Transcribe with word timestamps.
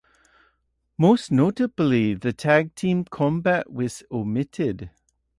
Most 0.97 1.31
notably, 1.31 2.15
the 2.15 2.33
tag 2.33 2.73
team 2.73 3.05
combat 3.05 3.71
was 3.71 4.01
omitted. 4.11 4.89